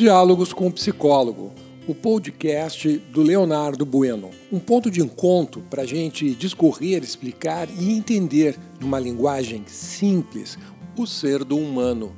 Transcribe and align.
Diálogos 0.00 0.54
com 0.54 0.66
o 0.66 0.72
Psicólogo, 0.72 1.52
o 1.86 1.94
podcast 1.94 2.88
do 3.12 3.20
Leonardo 3.20 3.84
Bueno. 3.84 4.30
Um 4.50 4.58
ponto 4.58 4.90
de 4.90 5.02
encontro 5.02 5.62
para 5.68 5.82
a 5.82 5.86
gente 5.86 6.34
discorrer, 6.34 7.02
explicar 7.02 7.68
e 7.68 7.92
entender, 7.92 8.56
numa 8.80 8.98
linguagem 8.98 9.62
simples, 9.66 10.56
o 10.96 11.06
ser 11.06 11.44
do 11.44 11.58
humano. 11.58 12.16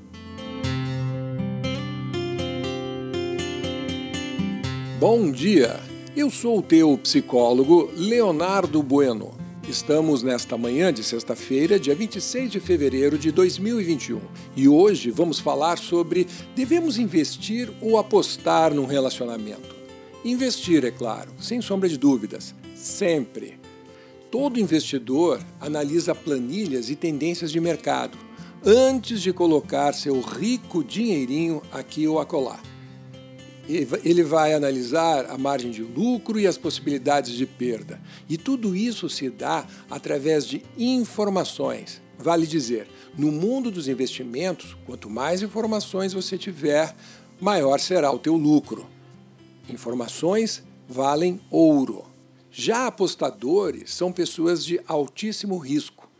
Bom 5.00 5.32
dia! 5.32 5.80
Eu 6.16 6.30
sou 6.30 6.58
o 6.58 6.62
teu 6.62 6.96
psicólogo 6.98 7.90
Leonardo 7.96 8.80
Bueno. 8.80 9.41
Estamos 9.68 10.24
nesta 10.24 10.58
manhã 10.58 10.92
de 10.92 11.04
sexta-feira, 11.04 11.79
dia 11.79 11.94
26 11.94 12.50
de 12.50 12.58
fevereiro 12.58 13.16
de 13.16 13.30
2021, 13.30 14.21
e 14.57 14.68
hoje 14.68 15.08
vamos 15.12 15.38
falar 15.38 15.79
sobre 15.79 16.26
devemos 16.54 16.98
investir 16.98 17.72
ou 17.80 17.96
apostar 17.96 18.75
num 18.75 18.86
relacionamento. 18.86 19.75
Investir, 20.25 20.85
é 20.85 20.90
claro, 20.90 21.30
sem 21.38 21.61
sombra 21.62 21.88
de 21.88 21.96
dúvidas, 21.96 22.52
sempre. 22.75 23.57
Todo 24.32 24.58
investidor 24.58 25.40
analisa 25.61 26.13
planilhas 26.13 26.90
e 26.90 26.96
tendências 26.96 27.52
de 27.52 27.60
mercado 27.60 28.18
antes 28.66 29.22
de 29.22 29.32
colocar 29.32 29.93
seu 29.93 30.21
rico 30.21 30.82
dinheirinho 30.82 31.63
aqui 31.71 32.08
ou 32.08 32.19
acolá. 32.19 32.58
Ele 33.69 34.22
vai 34.22 34.55
analisar 34.55 35.30
a 35.30 35.39
margem 35.39 35.70
de 35.70 35.83
lucro 35.83 36.39
e 36.39 36.47
as 36.47 36.58
possibilidades 36.58 37.33
de 37.33 37.47
perda. 37.47 38.00
E 38.28 38.36
tudo 38.36 38.75
isso 38.75 39.08
se 39.08 39.30
dá 39.30 39.66
através 39.88 40.47
de 40.47 40.64
informações. 40.77 42.02
Vale 42.19 42.47
dizer, 42.47 42.88
no 43.16 43.30
mundo 43.30 43.70
dos 43.70 43.88
investimentos, 43.88 44.77
quanto 44.84 45.08
mais 45.08 45.42
informações 45.42 46.12
você 46.12 46.36
tiver, 46.36 46.94
maior 47.40 47.78
será 47.78 48.10
o 48.10 48.18
teu 48.18 48.36
lucro. 48.36 48.86
Informações 49.68 50.62
valem 50.88 51.40
ouro. 51.50 52.05
Já 52.50 52.86
apostadores 52.86 53.94
são 53.94 54.12
pessoas 54.12 54.64
de 54.64 54.80
altíssimo 54.86 55.56
risco. 55.56 56.10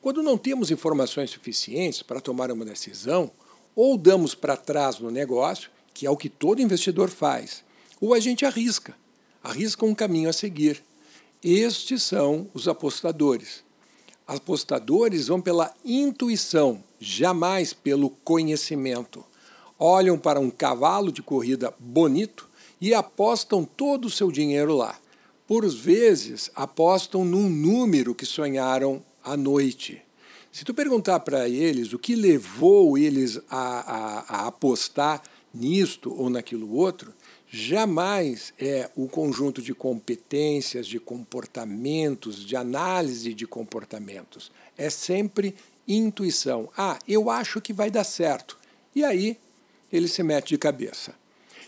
Quando 0.00 0.22
não 0.22 0.36
temos 0.36 0.70
informações 0.70 1.30
suficientes 1.30 2.02
para 2.02 2.20
tomar 2.20 2.50
uma 2.50 2.64
decisão, 2.64 3.30
ou 3.74 3.96
damos 3.96 4.34
para 4.34 4.56
trás 4.56 4.98
no 4.98 5.10
negócio 5.10 5.70
que 5.94 6.06
é 6.06 6.10
o 6.10 6.16
que 6.16 6.28
todo 6.28 6.62
investidor 6.62 7.10
faz, 7.10 7.64
ou 8.00 8.14
a 8.14 8.20
gente 8.20 8.44
arrisca, 8.44 8.96
arrisca 9.42 9.84
um 9.84 9.94
caminho 9.94 10.28
a 10.28 10.32
seguir. 10.32 10.82
Estes 11.42 12.02
são 12.02 12.48
os 12.52 12.68
apostadores. 12.68 13.64
Apostadores 14.26 15.28
vão 15.28 15.40
pela 15.40 15.74
intuição, 15.84 16.84
jamais 17.00 17.72
pelo 17.72 18.10
conhecimento. 18.10 19.24
Olham 19.78 20.18
para 20.18 20.38
um 20.38 20.50
cavalo 20.50 21.10
de 21.10 21.22
corrida 21.22 21.74
bonito 21.78 22.48
e 22.80 22.94
apostam 22.94 23.64
todo 23.64 24.04
o 24.04 24.10
seu 24.10 24.30
dinheiro 24.30 24.76
lá. 24.76 24.98
Por 25.46 25.68
vezes, 25.68 26.50
apostam 26.54 27.24
num 27.24 27.48
número 27.48 28.14
que 28.14 28.24
sonharam 28.24 29.02
à 29.24 29.36
noite. 29.36 30.00
Se 30.52 30.64
tu 30.64 30.74
perguntar 30.74 31.20
para 31.20 31.48
eles 31.48 31.92
o 31.92 31.98
que 31.98 32.14
levou 32.14 32.98
eles 32.98 33.40
a, 33.48 33.58
a, 33.58 34.20
a 34.28 34.46
apostar 34.46 35.22
nisto 35.52 36.14
ou 36.14 36.30
naquilo 36.30 36.74
outro, 36.74 37.12
jamais 37.50 38.52
é 38.58 38.90
o 38.94 39.08
conjunto 39.08 39.60
de 39.60 39.74
competências, 39.74 40.86
de 40.86 41.00
comportamentos, 41.00 42.44
de 42.44 42.56
análise 42.56 43.34
de 43.34 43.46
comportamentos. 43.46 44.52
É 44.76 44.88
sempre 44.88 45.54
intuição. 45.86 46.68
Ah, 46.76 46.98
eu 47.06 47.28
acho 47.28 47.60
que 47.60 47.72
vai 47.72 47.90
dar 47.90 48.04
certo. 48.04 48.58
E 48.94 49.04
aí 49.04 49.36
ele 49.92 50.08
se 50.08 50.22
mete 50.22 50.50
de 50.50 50.58
cabeça. 50.58 51.14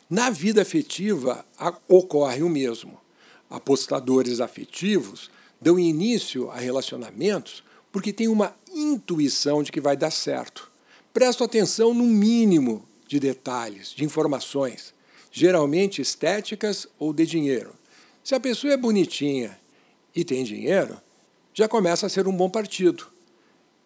Na 0.08 0.30
vida 0.30 0.62
afetiva 0.62 1.44
ocorre 1.88 2.42
o 2.42 2.48
mesmo. 2.48 3.00
Apostadores 3.48 4.40
afetivos 4.40 5.30
dão 5.60 5.78
início 5.78 6.50
a 6.50 6.56
relacionamentos 6.56 7.64
porque 7.90 8.12
têm 8.12 8.28
uma 8.28 8.54
intuição 8.72 9.62
de 9.62 9.70
que 9.70 9.80
vai 9.80 9.96
dar 9.96 10.10
certo. 10.10 10.70
Presto 11.12 11.44
atenção 11.44 11.92
no 11.92 12.04
mínimo 12.04 12.86
de 13.12 13.20
detalhes, 13.20 13.92
de 13.94 14.06
informações, 14.06 14.94
geralmente 15.30 16.00
estéticas 16.00 16.86
ou 16.98 17.12
de 17.12 17.26
dinheiro. 17.26 17.74
Se 18.24 18.34
a 18.34 18.40
pessoa 18.40 18.72
é 18.72 18.76
bonitinha 18.76 19.58
e 20.16 20.24
tem 20.24 20.42
dinheiro, 20.42 20.98
já 21.52 21.68
começa 21.68 22.06
a 22.06 22.08
ser 22.08 22.26
um 22.26 22.34
bom 22.34 22.48
partido. 22.48 23.06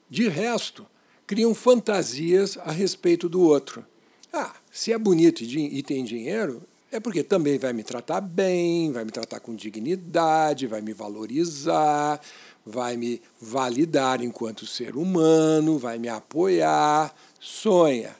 De 0.08 0.28
resto, 0.28 0.86
criam 1.26 1.52
fantasias 1.56 2.56
a 2.58 2.70
respeito 2.70 3.28
do 3.28 3.40
outro. 3.40 3.84
Ah, 4.32 4.54
se 4.70 4.92
é 4.92 4.98
bonito 4.98 5.42
e 5.42 5.82
tem 5.82 6.04
dinheiro, 6.04 6.62
é 6.92 7.00
porque 7.00 7.24
também 7.24 7.58
vai 7.58 7.72
me 7.72 7.82
tratar 7.82 8.20
bem, 8.20 8.92
vai 8.92 9.04
me 9.04 9.10
tratar 9.10 9.40
com 9.40 9.56
dignidade, 9.56 10.68
vai 10.68 10.80
me 10.80 10.92
valorizar, 10.92 12.20
vai 12.64 12.96
me 12.96 13.20
validar 13.40 14.22
enquanto 14.22 14.68
ser 14.68 14.94
humano, 14.94 15.78
vai 15.78 15.98
me 15.98 16.08
apoiar. 16.08 17.12
Sonha 17.40 18.14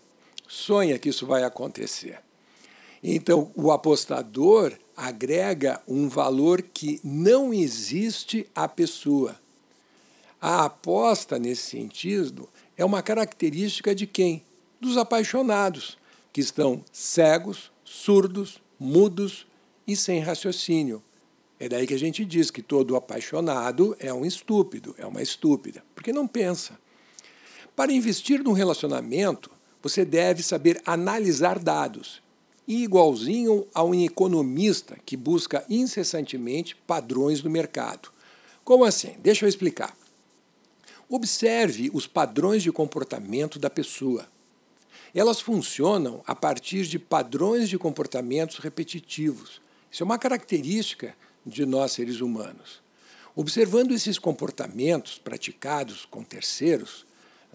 sonha 0.48 0.98
que 0.98 1.08
isso 1.08 1.26
vai 1.26 1.42
acontecer. 1.42 2.20
Então, 3.02 3.50
o 3.54 3.70
apostador 3.70 4.72
agrega 4.96 5.80
um 5.86 6.08
valor 6.08 6.62
que 6.62 7.00
não 7.04 7.52
existe 7.52 8.48
à 8.54 8.66
pessoa. 8.66 9.38
A 10.40 10.64
aposta, 10.64 11.38
nesse 11.38 11.70
sentido, 11.70 12.48
é 12.76 12.84
uma 12.84 13.02
característica 13.02 13.94
de 13.94 14.06
quem? 14.06 14.42
Dos 14.80 14.96
apaixonados, 14.96 15.98
que 16.32 16.40
estão 16.40 16.84
cegos, 16.92 17.70
surdos, 17.84 18.60
mudos 18.78 19.46
e 19.86 19.96
sem 19.96 20.20
raciocínio. 20.20 21.02
É 21.58 21.68
daí 21.68 21.86
que 21.86 21.94
a 21.94 21.98
gente 21.98 22.24
diz 22.24 22.50
que 22.50 22.60
todo 22.60 22.96
apaixonado 22.96 23.96
é 23.98 24.12
um 24.12 24.24
estúpido, 24.26 24.94
é 24.98 25.06
uma 25.06 25.22
estúpida, 25.22 25.82
porque 25.94 26.12
não 26.12 26.26
pensa. 26.26 26.78
Para 27.74 27.92
investir 27.92 28.42
num 28.42 28.52
relacionamento, 28.52 29.50
você 29.88 30.04
deve 30.04 30.42
saber 30.42 30.82
analisar 30.84 31.60
dados, 31.60 32.20
igualzinho 32.66 33.68
a 33.72 33.84
um 33.84 33.94
economista 33.94 34.98
que 35.06 35.16
busca 35.16 35.64
incessantemente 35.70 36.74
padrões 36.74 37.40
do 37.40 37.48
mercado. 37.48 38.10
Como 38.64 38.84
assim? 38.84 39.14
Deixa 39.20 39.44
eu 39.44 39.48
explicar. 39.48 39.96
Observe 41.08 41.88
os 41.94 42.04
padrões 42.04 42.64
de 42.64 42.72
comportamento 42.72 43.60
da 43.60 43.70
pessoa. 43.70 44.26
Elas 45.14 45.40
funcionam 45.40 46.20
a 46.26 46.34
partir 46.34 46.84
de 46.84 46.98
padrões 46.98 47.68
de 47.68 47.78
comportamentos 47.78 48.58
repetitivos. 48.58 49.60
Isso 49.88 50.02
é 50.02 50.04
uma 50.04 50.18
característica 50.18 51.14
de 51.46 51.64
nós 51.64 51.92
seres 51.92 52.20
humanos. 52.20 52.82
Observando 53.36 53.92
esses 53.92 54.18
comportamentos 54.18 55.16
praticados 55.16 56.04
com 56.04 56.24
terceiros, 56.24 57.06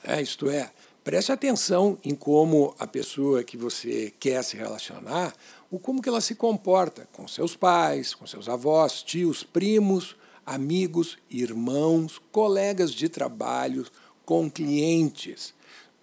é, 0.02 0.22
isto 0.22 0.50
é, 0.50 0.72
Preste 1.04 1.32
atenção 1.32 1.98
em 2.04 2.14
como 2.14 2.76
a 2.78 2.86
pessoa 2.86 3.44
que 3.44 3.58
você 3.58 4.14
quer 4.20 4.44
se 4.44 4.56
relacionar, 4.56 5.34
o 5.72 5.80
como 5.80 6.00
que 6.00 6.08
ela 6.08 6.22
se 6.22 6.36
comporta 6.36 7.08
com 7.12 7.28
seus 7.28 7.56
pais, 7.56 8.14
com 8.14 8.28
seus 8.28 8.48
avós, 8.48 9.02
tios, 9.02 9.44
primos, 9.44 10.16
amigos, 10.46 11.18
irmãos, 11.28 12.22
colegas 12.32 12.92
de 12.92 13.10
trabalho, 13.10 13.88
com 14.24 14.50
clientes. 14.50 15.56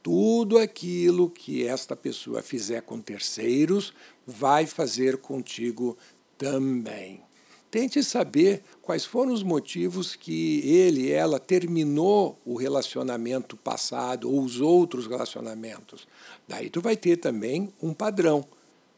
Tudo 0.03 0.59
aquilo 0.59 1.31
que 1.31 1.65
esta 1.65 1.95
pessoa 1.95 2.43
fizer 2.43 2.83
com 2.83 3.01
terceiros 3.01 3.95
vai 4.27 4.67
fazer 4.67 5.19
contigo 5.19 5.97
também. 6.37 7.28
Tente 7.71 8.03
saber 8.03 8.63
quais 8.81 9.05
foram 9.05 9.33
os 9.33 9.43
motivos 9.43 10.17
que 10.17 10.61
ele, 10.67 11.11
ela 11.11 11.39
terminou 11.39 12.39
o 12.45 12.57
relacionamento 12.57 13.57
passado 13.57 14.31
ou 14.31 14.43
os 14.43 14.61
outros 14.61 15.07
relacionamentos. 15.07 16.09
Daí 16.47 16.71
tu 16.71 16.81
vai 16.81 16.97
ter 16.97 17.19
também 17.19 17.73
um 17.83 17.93
padrão. 17.93 18.45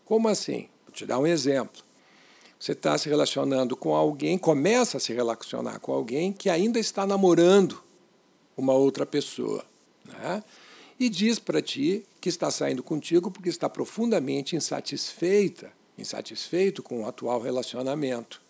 Como 0.04 0.28
assim? 0.28 0.68
Vou 0.86 0.94
te 0.94 1.04
dar 1.04 1.18
um 1.18 1.26
exemplo. 1.26 1.82
Você 2.60 2.72
está 2.72 2.96
se 2.96 3.08
relacionando 3.08 3.76
com 3.76 3.94
alguém, 3.94 4.38
começa 4.38 4.98
a 4.98 5.00
se 5.00 5.12
relacionar 5.12 5.80
com 5.80 5.92
alguém 5.92 6.32
que 6.32 6.50
ainda 6.50 6.78
está 6.78 7.06
namorando 7.06 7.82
uma 8.56 8.74
outra 8.74 9.06
pessoa. 9.06 9.64
Né? 10.04 10.44
E 10.98 11.08
diz 11.08 11.38
para 11.38 11.62
ti 11.62 12.04
que 12.20 12.28
está 12.28 12.50
saindo 12.50 12.82
contigo 12.82 13.30
porque 13.30 13.48
está 13.48 13.68
profundamente 13.68 14.54
insatisfeita, 14.54 15.72
insatisfeito 15.96 16.82
com 16.82 17.02
o 17.02 17.08
atual 17.08 17.40
relacionamento. 17.40 18.40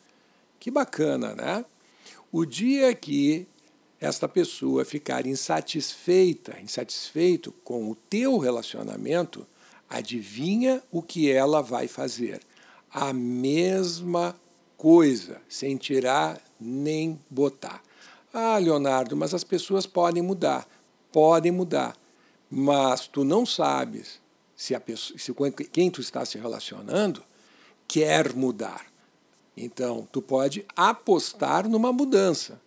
Que 0.61 0.71
bacana, 0.71 1.35
né? 1.35 1.65
O 2.31 2.45
dia 2.45 2.95
que 2.95 3.49
esta 3.99 4.29
pessoa 4.29 4.85
ficar 4.85 5.27
insatisfeita, 5.27 6.61
insatisfeito 6.61 7.51
com 7.65 7.91
o 7.91 7.95
teu 7.95 8.39
relacionamento, 8.39 9.47
adivinha 9.89 10.83
o 10.91 11.03
que 11.03 11.31
ela 11.31 11.63
vai 11.63 11.89
fazer? 11.89 12.41
A 12.93 13.13
mesma 13.13 14.37
coisa, 14.77 15.41
sem 15.49 15.77
tirar 15.77 16.41
nem 16.61 17.19
botar. 17.29 17.83
Ah, 18.33 18.59
Leonardo, 18.59 19.17
mas 19.17 19.35
as 19.35 19.43
pessoas 19.43 19.87
podem 19.87 20.23
mudar. 20.23 20.69
Podem 21.11 21.51
mudar. 21.51 21.97
Mas 22.51 23.07
tu 23.07 23.25
não 23.25 23.45
sabes 23.45 24.21
se, 24.55 24.75
a 24.75 24.81
pessoa, 24.81 25.19
se 25.19 25.35
quem 25.73 25.91
tu 25.91 26.01
está 26.01 26.25
se 26.25 26.39
relacionando 26.39 27.23
quer 27.89 28.35
mudar. 28.35 28.87
Então, 29.63 30.09
tu 30.11 30.23
pode 30.23 30.65
apostar 30.75 31.69
numa 31.69 31.93
mudança 31.93 32.61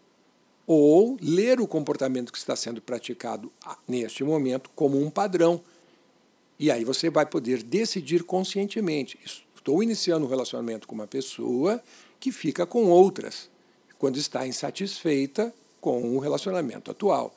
ou 0.65 1.17
ler 1.21 1.59
o 1.59 1.67
comportamento 1.67 2.31
que 2.31 2.37
está 2.37 2.55
sendo 2.55 2.81
praticado 2.81 3.51
neste 3.87 4.23
momento 4.23 4.69
como 4.75 5.01
um 5.01 5.09
padrão. 5.09 5.61
E 6.57 6.71
aí 6.71 6.85
você 6.85 7.09
vai 7.09 7.25
poder 7.25 7.63
decidir 7.63 8.23
conscientemente. 8.23 9.19
Estou 9.55 9.81
iniciando 9.81 10.25
um 10.25 10.29
relacionamento 10.29 10.87
com 10.87 10.95
uma 10.95 11.07
pessoa 11.07 11.81
que 12.19 12.31
fica 12.31 12.65
com 12.65 12.85
outras 12.85 13.49
quando 13.97 14.17
está 14.17 14.47
insatisfeita 14.47 15.53
com 15.81 16.15
o 16.15 16.19
relacionamento 16.19 16.91
atual. 16.91 17.35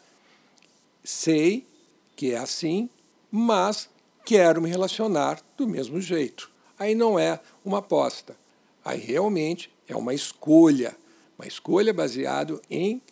Sei 1.03 1.67
que 2.15 2.33
é 2.33 2.39
assim, 2.39 2.89
mas 3.31 3.89
quero 4.25 4.61
me 4.61 4.69
relacionar 4.69 5.41
do 5.57 5.67
mesmo 5.67 6.01
jeito. 6.01 6.51
Aí 6.79 6.95
não 6.95 7.19
é 7.19 7.41
uma 7.65 7.79
aposta. 7.79 8.37
Aí 8.87 9.01
realmente 9.01 9.69
é 9.89 9.97
uma 9.97 10.15
escolha, 10.15 10.97
uma 11.37 11.45
escolha 11.45 11.93
baseada 11.93 12.61
em 12.71 13.03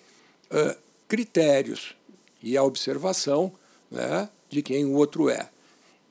uh, 0.45 0.79
critérios 1.09 1.97
e 2.41 2.57
a 2.57 2.63
observação 2.63 3.53
né, 3.91 4.29
de 4.49 4.63
quem 4.63 4.85
o 4.85 4.93
outro 4.93 5.29
é. 5.29 5.51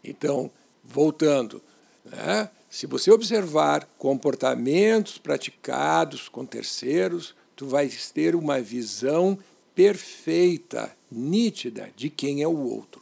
Então, 0.04 0.52
voltando, 0.84 1.62
né, 2.04 2.50
se 2.70 2.86
você 2.86 3.10
observar 3.10 3.88
comportamentos 3.98 5.18
praticados 5.18 6.28
com 6.28 6.46
terceiros, 6.46 7.34
tu 7.56 7.66
vais 7.66 8.12
ter 8.12 8.36
uma 8.36 8.60
visão 8.60 9.40
perfeita, 9.74 10.94
nítida 11.10 11.90
de 11.96 12.10
quem 12.10 12.42
é 12.42 12.48
o 12.50 12.60
outro. 12.60 13.02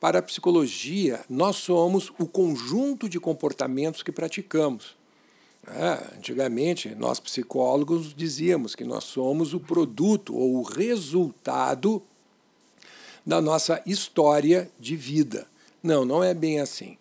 Para 0.00 0.18
a 0.18 0.22
psicologia, 0.22 1.24
nós 1.30 1.54
somos 1.54 2.10
o 2.18 2.26
conjunto 2.26 3.08
de 3.08 3.20
comportamentos 3.20 4.02
que 4.02 4.10
praticamos. 4.10 4.96
É, 5.68 6.16
antigamente, 6.16 6.94
nós 6.94 7.18
psicólogos 7.18 8.14
dizíamos 8.14 8.74
que 8.74 8.84
nós 8.84 9.04
somos 9.04 9.52
o 9.52 9.58
produto 9.58 10.34
ou 10.34 10.58
o 10.58 10.62
resultado 10.62 12.00
da 13.24 13.40
nossa 13.40 13.82
história 13.84 14.70
de 14.78 14.94
vida. 14.94 15.46
Não, 15.82 16.04
não 16.04 16.22
é 16.22 16.32
bem 16.32 16.60
assim. 16.60 16.96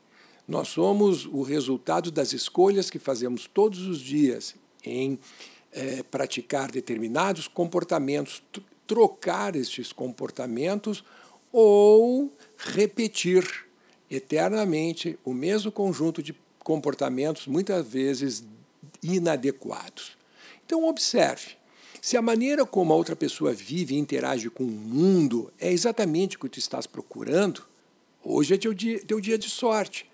Nós 0.48 0.68
somos 0.68 1.26
o 1.26 1.44
resultado 1.44 2.10
das 2.10 2.34
escolhas 2.34 2.90
que 2.90 2.98
fazemos 2.98 3.48
todos 3.52 3.86
os 3.86 4.00
dias 4.00 4.56
em 4.84 5.20
é, 5.72 6.02
praticar 6.04 6.72
determinados 6.72 7.48
comportamentos, 7.48 8.42
trocar 8.88 9.56
estes 9.56 9.92
comportamentos 9.92 11.04
ou 11.52 12.32
repetir 12.58 13.66
eternamente 14.10 15.18
o 15.24 15.34
mesmo 15.34 15.72
conjunto 15.72 16.22
de 16.22 16.36
comportamentos, 16.60 17.48
muitas 17.48 17.86
vezes 17.88 18.44
inadequados. 19.14 20.18
Então, 20.66 20.86
observe. 20.86 21.56
Se 22.02 22.16
a 22.16 22.22
maneira 22.22 22.66
como 22.66 22.94
a 22.94 22.96
outra 22.96 23.16
pessoa 23.16 23.52
vive 23.52 23.96
e 23.96 23.98
interage 23.98 24.50
com 24.50 24.64
o 24.64 24.68
mundo 24.68 25.52
é 25.60 25.72
exatamente 25.72 26.38
o 26.38 26.40
que 26.40 26.50
tu 26.50 26.60
estás 26.60 26.86
procurando, 26.86 27.66
hoje 28.24 28.54
é 28.54 28.58
teu 28.58 28.74
dia, 28.74 29.04
teu 29.04 29.20
dia 29.20 29.38
de 29.38 29.50
sorte. 29.50 30.06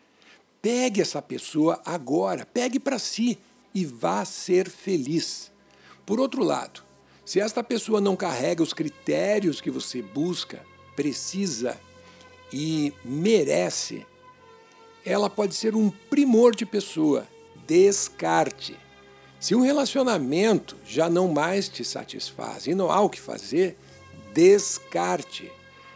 Pegue 0.62 1.02
essa 1.02 1.22
pessoa 1.22 1.82
agora, 1.84 2.46
pegue 2.46 2.80
para 2.80 2.98
si 2.98 3.38
e 3.74 3.84
vá 3.84 4.24
ser 4.24 4.70
feliz. 4.70 5.52
Por 6.06 6.20
outro 6.20 6.44
lado, 6.44 6.82
se 7.26 7.40
esta 7.40 7.64
pessoa 7.64 8.00
não 8.00 8.16
carrega 8.16 8.64
os 8.64 8.74
critérios 8.74 9.60
que 9.60 9.70
você 9.70 10.02
busca, 10.02 10.66
precisa 10.96 11.80
e 12.54 12.94
merece, 13.04 14.06
ela 15.06 15.30
pode 15.30 15.56
ser 15.56 15.76
um 15.76 15.90
primor 15.90 16.56
de 16.56 16.66
pessoa. 16.66 17.28
Descarte. 17.66 18.78
Se 19.42 19.56
um 19.56 19.62
relacionamento 19.62 20.78
já 20.86 21.10
não 21.10 21.28
mais 21.28 21.68
te 21.68 21.84
satisfaz 21.84 22.68
e 22.68 22.76
não 22.76 22.92
há 22.92 23.02
o 23.02 23.10
que 23.10 23.20
fazer, 23.20 23.76
descarte. 24.36 25.52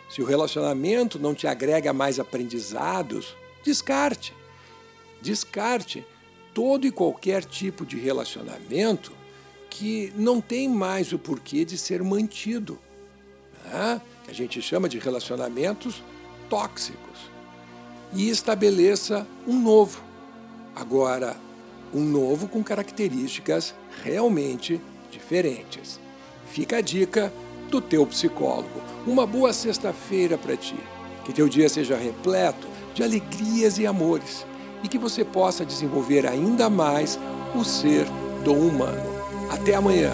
Se 0.09 0.19
o 0.19 0.25
relacionamento 0.25 1.19
não 1.19 1.35
te 1.35 1.45
agrega 1.45 1.93
mais 1.93 2.19
aprendizados, 2.19 3.37
descarte. 3.63 4.33
Descarte 5.21 6.03
todo 6.55 6.87
e 6.87 6.91
qualquer 6.91 7.45
tipo 7.45 7.85
de 7.85 7.99
relacionamento 7.99 9.11
que 9.69 10.11
não 10.15 10.41
tem 10.41 10.67
mais 10.67 11.13
o 11.13 11.19
porquê 11.19 11.63
de 11.63 11.77
ser 11.77 12.01
mantido. 12.01 12.79
Né? 13.65 14.01
A 14.27 14.33
gente 14.33 14.59
chama 14.59 14.89
de 14.89 14.97
relacionamentos 14.97 16.01
tóxicos. 16.49 17.29
E 18.11 18.27
estabeleça 18.27 19.27
um 19.45 19.59
novo. 19.59 20.03
Agora, 20.75 21.44
um 21.93 22.01
novo 22.01 22.47
com 22.47 22.63
características 22.63 23.73
realmente 24.03 24.81
diferentes. 25.11 25.99
Fica 26.47 26.77
a 26.77 26.81
dica 26.81 27.31
do 27.69 27.81
teu 27.81 28.05
psicólogo. 28.05 28.81
Uma 29.05 29.25
boa 29.25 29.53
sexta-feira 29.53 30.37
para 30.37 30.55
ti. 30.55 30.77
Que 31.23 31.33
teu 31.33 31.49
dia 31.49 31.67
seja 31.69 31.95
repleto 31.95 32.67
de 32.93 33.03
alegrias 33.03 33.77
e 33.77 33.85
amores 33.85 34.45
e 34.83 34.87
que 34.87 34.97
você 34.97 35.25
possa 35.25 35.65
desenvolver 35.65 36.27
ainda 36.27 36.69
mais 36.69 37.19
o 37.55 37.63
ser 37.63 38.05
do 38.43 38.53
humano. 38.53 39.15
Até 39.49 39.75
amanhã. 39.75 40.11